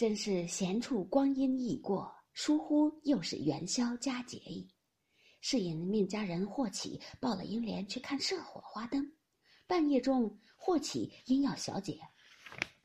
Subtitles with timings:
[0.00, 4.66] 真是闲处光阴易过，疏忽又是元宵佳节矣。
[5.42, 9.12] 是引命家人霍启抱了英莲去看社火花灯。
[9.66, 12.00] 半夜中，霍启因要小姐，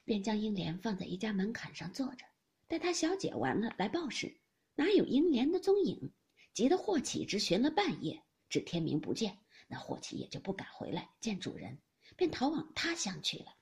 [0.04, 2.26] 便将英莲放在一家门槛上坐着，
[2.68, 4.38] 待他小姐完了来报时，
[4.76, 6.12] 哪有英莲的踪影？
[6.54, 9.40] 急得霍启直寻了半夜，至天明不见。
[9.70, 11.80] 那霍启也就不敢回来见主人，
[12.18, 13.56] 便逃往他乡去了。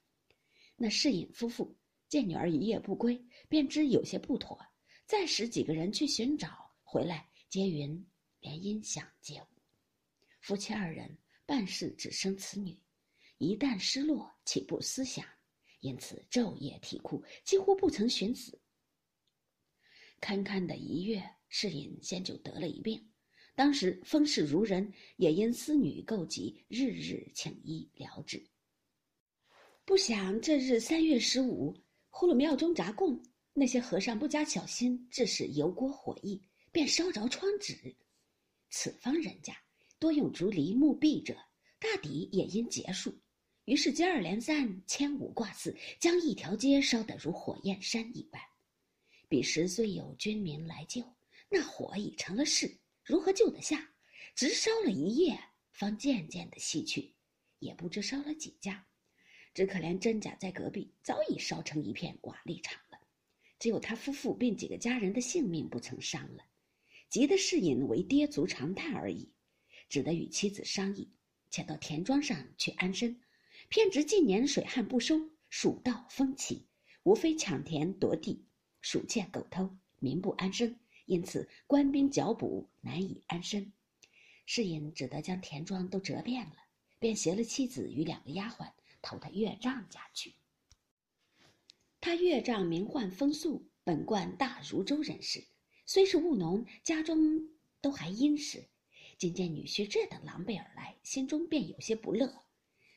[0.76, 1.78] 那世隐夫妇
[2.14, 3.20] 见女儿一夜不归，
[3.50, 4.64] 便知有些不妥，
[5.08, 8.06] 再使几个人去寻找，回来皆云
[8.40, 9.48] 连音响皆无。
[10.40, 12.80] 夫妻二人办事只生此女，
[13.40, 15.26] 一旦失落，岂不思想？
[15.80, 18.62] 因此昼夜啼哭，几乎不曾寻死。
[20.22, 23.04] 堪堪的一月，世隐先就得了一病。
[23.56, 28.46] 当时风势如人，也因思女够急，日日请医疗治。
[29.84, 31.76] 不想这日三月十五，
[32.16, 33.20] 呼噜庙中闸供，
[33.54, 36.40] 那些和尚不加小心，致使油锅火溢，
[36.72, 37.96] 便烧着窗纸。
[38.70, 39.58] 此方人家
[39.98, 41.36] 多用竹篱木壁者，
[41.80, 43.20] 大抵也因劫数。
[43.66, 48.40] 于是接二连三，千五挂四，将一条街烧得如火焰山一般。
[49.28, 51.04] 彼时虽有军民来救，
[51.50, 52.78] 那火已成了势。
[53.04, 53.92] 如何救得下？
[54.36, 55.38] 直烧了一夜，
[55.72, 57.16] 方渐渐的熄去，
[57.58, 58.86] 也不知烧了几家。
[59.54, 63.00] 只可怜真假在隔壁，早已烧成一片瓦砾场了。
[63.60, 66.44] 只有他夫妇并几个家人的性命不曾伤了，
[67.10, 69.32] 急得世隐为跌足长叹而已，
[69.90, 71.12] 只得与妻子商议，
[71.50, 73.22] 且到田庄上去安身。
[73.70, 76.68] 偏值近年水旱不收，蜀道风起，
[77.04, 78.46] 无非抢田夺地，
[78.82, 80.76] 鼠窃狗偷，民不安生。
[81.06, 83.72] 因此，官兵剿捕难以安身，
[84.46, 86.56] 世隐只得将田庄都折遍了，
[87.00, 88.72] 便携了妻子与两个丫鬟
[89.04, 90.34] 投他岳丈家去。
[92.02, 95.44] 他岳丈名唤风素，本贯大如州人士，
[95.86, 97.50] 虽是务农，家中
[97.82, 98.68] 都还殷实。
[99.20, 102.42] 今见女婿这等狼狈而来，心中便有些不乐。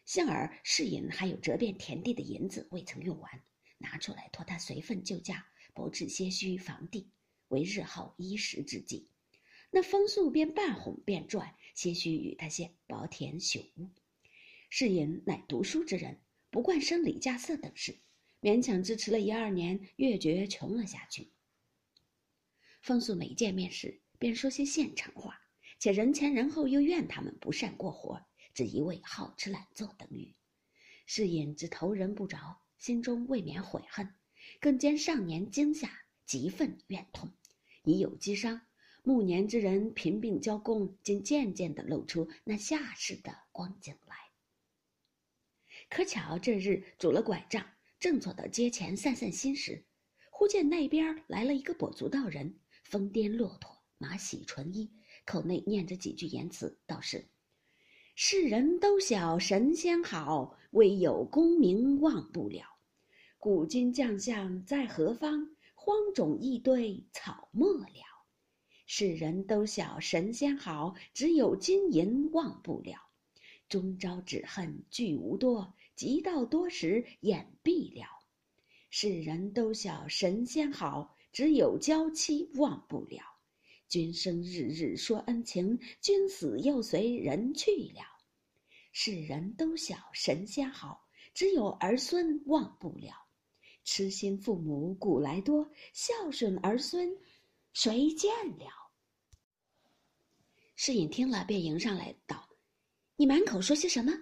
[0.06, 3.42] 幸而世隐还有折遍田地的银子未曾用完，
[3.76, 7.10] 拿出来托他随份救驾，博置些许房地。
[7.48, 9.08] 为日后衣食之计，
[9.70, 13.88] 那风素便半哄便赚，些许与他些薄田朽屋。
[14.68, 17.98] 世隐乃读书之人，不惯生理架色等事，
[18.40, 21.32] 勉强支持了一二年，越觉穷了下去。
[22.82, 25.40] 风素每见面时，便说些现成话，
[25.78, 30.34] 且人前人后又怨他们不善过活，只一味好吃懒做等语。
[31.06, 34.14] 世隐只投人不着，心中未免悔恨，
[34.60, 35.90] 更兼上年惊吓。
[36.26, 37.30] 极愤怨痛，
[37.84, 38.62] 已有积伤。
[39.04, 44.16] 暮年之人贫病交工，竟渐渐的露出那下世的光景来。
[45.88, 47.64] 可巧这日拄了拐杖，
[47.98, 49.84] 正坐到街前散散心时，
[50.30, 54.90] 忽见那边来了一个跛足道人，疯癫骆驼，马喜纯衣，
[55.24, 57.28] 口内念着几句言辞，道是
[58.14, 62.64] ：“世人都晓神仙好，唯有功名忘不了。
[63.38, 65.48] 古今将相在何方？”
[65.78, 68.02] 荒冢一堆草没了，
[68.86, 73.05] 世人都晓神仙好，只有金银忘不了。
[73.68, 78.06] 终朝只恨聚无多，及到多时眼闭了。
[78.90, 83.22] 世人都晓神仙好，只有娇妻忘不了。
[83.88, 88.02] 君生日日说恩情，君死又随人去了。
[88.92, 93.14] 世人都晓神仙好，只有儿孙忘不了。
[93.84, 97.16] 痴心父母古来多，孝顺儿孙
[97.72, 98.66] 谁见了？
[100.74, 102.45] 世隐听了，便迎上来道
[103.18, 104.12] ：“你满口说些什么？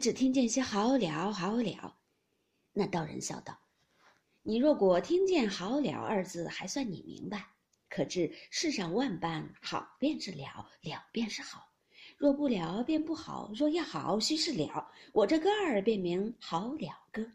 [0.00, 1.98] 只听见些好了，好了。”
[2.72, 3.58] 那道人笑道
[4.42, 7.46] ：“你若果听见‘好了’二字，还算你明白。
[7.90, 11.60] 可知世上万般好，便是了，了便是好；
[12.16, 14.90] 若不了，便不好；若要好，须是了。
[15.12, 17.30] 我这歌儿便名好了歌。”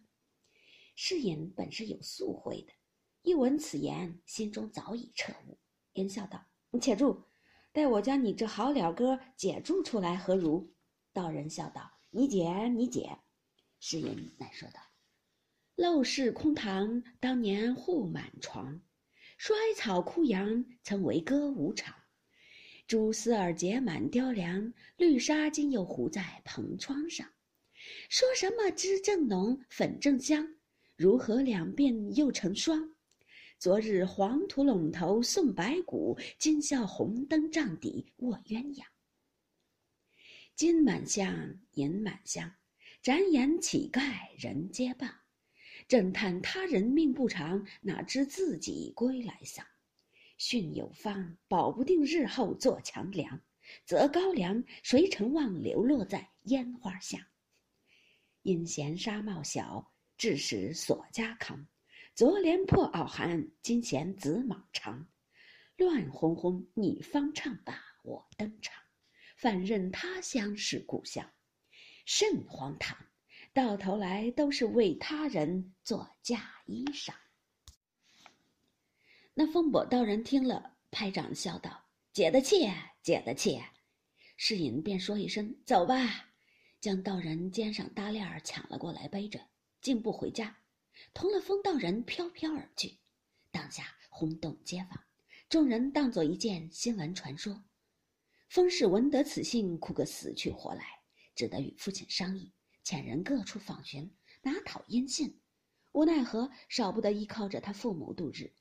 [0.95, 2.73] 世隐本是有素慧的，
[3.21, 5.59] 一闻此言，心中早已彻悟，
[5.93, 7.23] 言笑道：“你且住，
[7.71, 10.73] 待我将你这好了歌解注出来，何如？”
[11.13, 13.17] 道人笑道：“你解，你解。”
[13.79, 14.79] 世隐乃说道
[15.77, 18.81] ：“陋室空堂，当年户满床；
[19.37, 21.95] 衰草枯杨，曾为歌舞场。
[22.87, 27.27] 蛛丝儿结满雕梁，绿纱今又糊在蓬窗上。
[28.09, 30.55] 说什么脂正浓，粉正香。”
[30.95, 32.95] 如何两鬓又成霜？
[33.57, 38.83] 昨日黄土陇头送白骨，今宵红灯帐底卧鸳鸯。
[40.55, 42.53] 金满箱，银满箱，
[43.01, 45.09] 展眼乞丐人皆谤。
[45.87, 49.65] 正叹他人命不长，哪知自己归来丧。
[50.37, 53.41] 训有方，保不定日后做强梁。
[53.83, 57.19] 择高粱，谁曾望流落在烟花巷？
[58.43, 61.65] 因嫌纱帽小，致使锁家康。
[62.13, 65.07] 昨怜破袄寒，今嫌紫蟒长。
[65.77, 68.82] 乱哄哄，你方唱罢我登场。
[69.43, 71.29] 反认他乡是故乡，
[72.05, 72.97] 甚荒唐！
[73.51, 77.13] 到头来都是为他人做嫁衣裳。
[79.33, 83.61] 那风伯道人听了，拍掌笑道：“解得气，解得气！”
[84.37, 86.31] 世隐便说一声：“走吧。”
[86.79, 89.41] 将道人肩上搭链儿抢了过来，背着，
[89.81, 90.55] 径步回家，
[91.13, 92.97] 同了风道人飘飘而去。
[93.51, 95.03] 当下轰动街坊，
[95.49, 97.61] 众人当作一件新闻传说。
[98.53, 100.85] 风氏闻得此信，哭个死去活来，
[101.33, 102.53] 只得与父亲商议，
[102.85, 105.41] 遣人各处访寻，拿讨音信。
[105.91, 108.53] 无奈何，少不得依靠着他父母度日。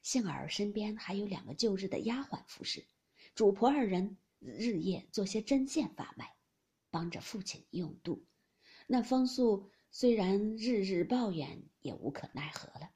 [0.00, 2.86] 幸而身边还有两个旧日的丫鬟服侍，
[3.34, 6.34] 主仆二人日夜做些针线发卖。
[6.90, 8.24] 帮着父亲用度，
[8.86, 12.90] 那风素虽然日日抱怨，也无可奈何了。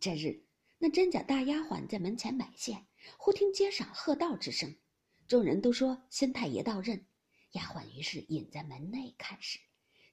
[0.00, 0.42] 这日，
[0.78, 4.74] 那真假大丫鬟在门前买线，忽听街上喝道之声，
[5.30, 7.06] 众人都说新太爷到任，
[7.52, 9.60] 丫鬟于是隐在门内看时，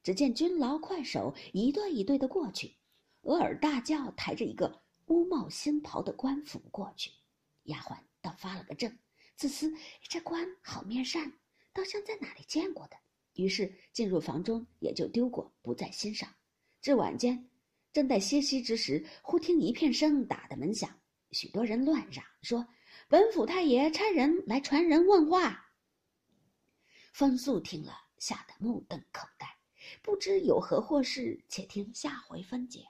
[0.04, 2.76] 只见军牢快手一对一对的过去，
[3.22, 7.10] 额尔大轿抬着一个乌帽新袍的官府过去，
[7.64, 8.96] 丫鬟倒发了个怔，
[9.36, 9.74] 自思
[10.04, 11.34] 这官好面善。
[11.74, 12.96] 倒像在哪里见过的，
[13.34, 16.32] 于是进入房中，也就丢过，不在心上。
[16.80, 17.50] 至晚间，
[17.92, 20.96] 正待歇息之时，忽听一片声打的门响，
[21.32, 22.68] 许多人乱嚷说
[23.08, 25.72] ：“本府太爷差人来传人问话。”
[27.14, 29.58] 风素听了，吓得目瞪口呆，
[30.02, 32.86] 不知有何祸事，且听下回分解。